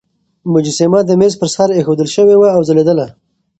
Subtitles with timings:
[0.53, 3.07] مجسمه د مېز پر سر ایښودل شوې وه او ځلېدله.